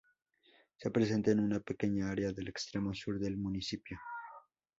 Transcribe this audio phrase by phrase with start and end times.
[0.77, 3.99] Se presenta en una pequeña área del extremo Sur del Municipio.